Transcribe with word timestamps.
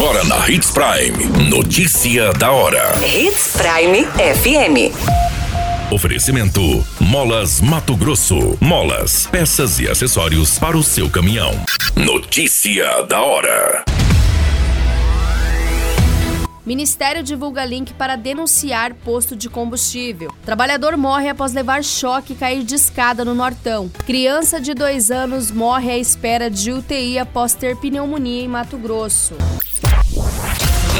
Agora 0.00 0.24
na 0.24 0.48
Hits 0.48 0.70
Prime. 0.70 1.50
Notícia 1.50 2.32
da 2.32 2.50
hora. 2.50 2.94
Hits 3.04 3.52
Prime 3.52 4.06
FM. 4.06 4.94
Oferecimento: 5.92 6.82
Molas 6.98 7.60
Mato 7.60 7.94
Grosso. 7.94 8.56
Molas, 8.62 9.26
peças 9.26 9.78
e 9.78 9.86
acessórios 9.86 10.58
para 10.58 10.74
o 10.74 10.82
seu 10.82 11.10
caminhão. 11.10 11.52
Notícia 11.94 13.02
da 13.02 13.20
hora. 13.20 13.84
Ministério 16.64 17.22
divulga 17.22 17.62
link 17.66 17.92
para 17.92 18.16
denunciar 18.16 18.94
posto 18.94 19.36
de 19.36 19.50
combustível. 19.50 20.32
Trabalhador 20.46 20.96
morre 20.96 21.28
após 21.28 21.52
levar 21.52 21.84
choque 21.84 22.32
e 22.32 22.36
cair 22.36 22.62
de 22.62 22.74
escada 22.74 23.22
no 23.22 23.34
Nortão. 23.34 23.90
Criança 24.06 24.58
de 24.58 24.72
dois 24.72 25.10
anos 25.10 25.50
morre 25.50 25.90
à 25.90 25.98
espera 25.98 26.48
de 26.48 26.72
UTI 26.72 27.18
após 27.18 27.52
ter 27.52 27.76
pneumonia 27.76 28.44
em 28.44 28.48
Mato 28.48 28.78
Grosso. 28.78 29.34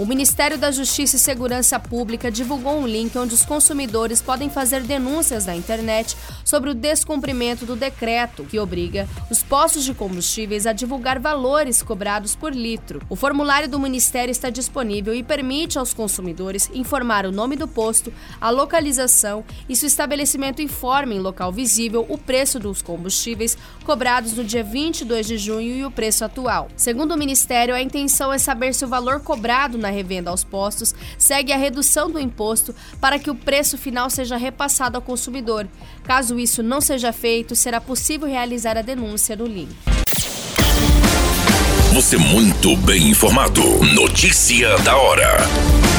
O 0.00 0.06
Ministério 0.06 0.56
da 0.56 0.70
Justiça 0.70 1.16
e 1.16 1.18
Segurança 1.18 1.78
Pública 1.78 2.30
divulgou 2.30 2.80
um 2.80 2.86
link 2.86 3.18
onde 3.18 3.34
os 3.34 3.44
consumidores 3.44 4.22
podem 4.22 4.48
fazer 4.48 4.82
denúncias 4.82 5.44
na 5.44 5.54
internet 5.54 6.16
sobre 6.42 6.70
o 6.70 6.74
descumprimento 6.74 7.66
do 7.66 7.76
decreto 7.76 8.44
que 8.44 8.58
obriga 8.58 9.06
os 9.30 9.42
postos 9.42 9.84
de 9.84 9.92
combustíveis 9.92 10.66
a 10.66 10.72
divulgar 10.72 11.18
valores 11.18 11.82
cobrados 11.82 12.34
por 12.34 12.54
litro. 12.54 13.02
O 13.10 13.14
formulário 13.14 13.68
do 13.68 13.78
Ministério 13.78 14.32
está 14.32 14.48
disponível 14.48 15.14
e 15.14 15.22
permite 15.22 15.78
aos 15.78 15.92
consumidores 15.92 16.70
informar 16.72 17.26
o 17.26 17.30
nome 17.30 17.54
do 17.54 17.68
posto, 17.68 18.10
a 18.40 18.48
localização 18.48 19.44
e 19.68 19.76
se 19.76 19.84
o 19.84 19.86
estabelecimento 19.86 20.62
informa 20.62 21.12
em 21.12 21.20
local 21.20 21.52
visível 21.52 22.06
o 22.08 22.16
preço 22.16 22.58
dos 22.58 22.80
combustíveis 22.80 23.54
cobrados 23.84 24.32
no 24.32 24.44
dia 24.44 24.64
22 24.64 25.26
de 25.26 25.36
junho 25.36 25.74
e 25.76 25.84
o 25.84 25.90
preço 25.90 26.24
atual. 26.24 26.68
Segundo 26.74 27.12
o 27.12 27.18
Ministério, 27.18 27.74
a 27.74 27.82
intenção 27.82 28.32
é 28.32 28.38
saber 28.38 28.72
se 28.72 28.82
o 28.82 28.88
valor 28.88 29.20
cobrado 29.20 29.76
na 29.76 29.89
revenda 29.90 30.30
aos 30.30 30.44
postos 30.44 30.94
segue 31.18 31.52
a 31.52 31.56
redução 31.56 32.10
do 32.10 32.18
imposto 32.18 32.74
para 33.00 33.18
que 33.18 33.30
o 33.30 33.34
preço 33.34 33.76
final 33.76 34.08
seja 34.10 34.36
repassado 34.36 34.96
ao 34.96 35.02
consumidor. 35.02 35.66
Caso 36.04 36.38
isso 36.38 36.62
não 36.62 36.80
seja 36.80 37.12
feito, 37.12 37.54
será 37.54 37.80
possível 37.80 38.28
realizar 38.28 38.76
a 38.76 38.82
denúncia 38.82 39.36
no 39.36 39.46
link. 39.46 39.70
Você 41.92 42.16
muito 42.16 42.76
bem 42.76 43.08
informado. 43.08 43.62
Notícia 43.94 44.78
da 44.78 44.96
hora 44.96 45.89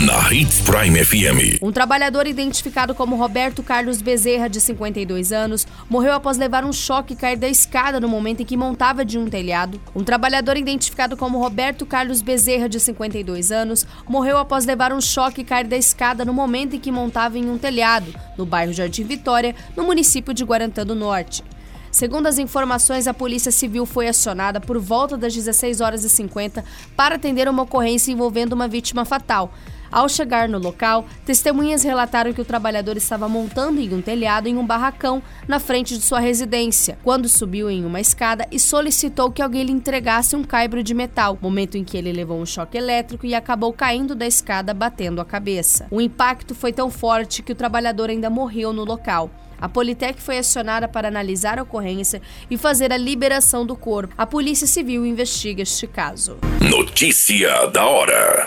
na 0.00 0.32
Hits 0.32 0.62
Prime 0.62 1.04
FM. 1.04 1.60
Um 1.60 1.70
trabalhador 1.70 2.26
identificado 2.26 2.94
como 2.94 3.16
Roberto 3.16 3.62
Carlos 3.62 4.00
Bezerra, 4.00 4.48
de 4.48 4.58
52 4.58 5.30
anos, 5.30 5.66
morreu 5.90 6.14
após 6.14 6.38
levar 6.38 6.64
um 6.64 6.72
choque 6.72 7.12
e 7.12 7.16
cair 7.16 7.36
da 7.36 7.48
escada 7.48 8.00
no 8.00 8.08
momento 8.08 8.40
em 8.40 8.46
que 8.46 8.56
montava 8.56 9.04
de 9.04 9.18
um 9.18 9.28
telhado. 9.28 9.78
Um 9.94 10.02
trabalhador 10.02 10.56
identificado 10.56 11.18
como 11.18 11.38
Roberto 11.38 11.84
Carlos 11.84 12.22
Bezerra, 12.22 12.66
de 12.66 12.80
52 12.80 13.52
anos, 13.52 13.86
morreu 14.08 14.38
após 14.38 14.64
levar 14.64 14.90
um 14.90 15.02
choque 15.02 15.42
e 15.42 15.44
cair 15.44 15.66
da 15.66 15.76
escada 15.76 16.24
no 16.24 16.32
momento 16.32 16.76
em 16.76 16.80
que 16.80 16.90
montava 16.90 17.36
em 17.36 17.50
um 17.50 17.58
telhado, 17.58 18.14
no 18.38 18.46
bairro 18.46 18.72
Jardim 18.72 19.04
Vitória, 19.04 19.54
no 19.76 19.84
município 19.84 20.32
de 20.32 20.44
Guarantã 20.44 20.86
do 20.86 20.94
Norte. 20.94 21.44
Segundo 21.90 22.26
as 22.26 22.38
informações, 22.38 23.06
a 23.06 23.12
Polícia 23.12 23.50
Civil 23.50 23.84
foi 23.84 24.08
acionada 24.08 24.60
por 24.60 24.78
volta 24.78 25.16
das 25.18 25.34
16 25.34 25.82
horas 25.82 26.04
e 26.04 26.08
50 26.08 26.64
para 26.96 27.16
atender 27.16 27.48
uma 27.48 27.64
ocorrência 27.64 28.12
envolvendo 28.12 28.52
uma 28.54 28.68
vítima 28.68 29.04
fatal. 29.04 29.52
Ao 29.92 30.08
chegar 30.08 30.48
no 30.48 30.58
local, 30.58 31.04
testemunhas 31.24 31.82
relataram 31.82 32.32
que 32.32 32.40
o 32.40 32.44
trabalhador 32.44 32.96
estava 32.96 33.28
montando 33.28 33.80
em 33.80 33.92
um 33.92 34.00
telhado 34.00 34.46
em 34.46 34.56
um 34.56 34.64
barracão 34.64 35.20
na 35.48 35.58
frente 35.58 35.96
de 35.96 36.04
sua 36.04 36.20
residência, 36.20 36.96
quando 37.02 37.28
subiu 37.28 37.68
em 37.68 37.84
uma 37.84 38.00
escada 38.00 38.46
e 38.52 38.58
solicitou 38.58 39.32
que 39.32 39.42
alguém 39.42 39.64
lhe 39.64 39.72
entregasse 39.72 40.36
um 40.36 40.44
caibro 40.44 40.82
de 40.82 40.94
metal, 40.94 41.36
momento 41.42 41.76
em 41.76 41.82
que 41.82 41.96
ele 41.96 42.12
levou 42.12 42.40
um 42.40 42.46
choque 42.46 42.78
elétrico 42.78 43.26
e 43.26 43.34
acabou 43.34 43.72
caindo 43.72 44.14
da 44.14 44.26
escada 44.26 44.72
batendo 44.72 45.20
a 45.20 45.24
cabeça. 45.24 45.88
O 45.90 46.00
impacto 46.00 46.54
foi 46.54 46.72
tão 46.72 46.88
forte 46.88 47.42
que 47.42 47.52
o 47.52 47.56
trabalhador 47.56 48.10
ainda 48.10 48.30
morreu 48.30 48.72
no 48.72 48.84
local. 48.84 49.28
A 49.60 49.68
Politec 49.68 50.22
foi 50.22 50.38
acionada 50.38 50.88
para 50.88 51.08
analisar 51.08 51.58
a 51.58 51.62
ocorrência 51.62 52.22
e 52.50 52.56
fazer 52.56 52.92
a 52.92 52.96
liberação 52.96 53.66
do 53.66 53.76
corpo. 53.76 54.14
A 54.16 54.24
Polícia 54.24 54.66
Civil 54.66 55.04
investiga 55.04 55.62
este 55.62 55.86
caso. 55.86 56.38
Notícia 56.60 57.66
da 57.66 57.84
hora. 57.84 58.46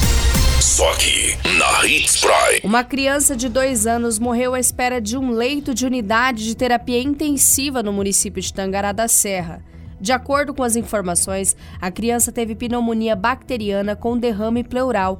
Só 0.61 0.91
aqui, 0.91 1.35
na 1.57 1.87
Hits 1.87 2.17
Prime. 2.21 2.61
Uma 2.63 2.83
criança 2.83 3.35
de 3.35 3.49
dois 3.49 3.87
anos 3.87 4.19
morreu 4.19 4.53
à 4.53 4.59
espera 4.59 5.01
de 5.01 5.17
um 5.17 5.31
leito 5.31 5.73
de 5.73 5.87
unidade 5.87 6.45
de 6.45 6.55
terapia 6.55 7.01
intensiva 7.01 7.81
no 7.81 7.91
município 7.91 8.39
de 8.39 8.53
Tangará 8.53 8.91
da 8.91 9.07
Serra. 9.07 9.63
De 9.99 10.11
acordo 10.11 10.53
com 10.53 10.61
as 10.61 10.75
informações, 10.75 11.55
a 11.81 11.89
criança 11.89 12.31
teve 12.31 12.53
pneumonia 12.53 13.15
bacteriana 13.15 13.95
com 13.95 14.15
derrame 14.15 14.63
pleural. 14.63 15.19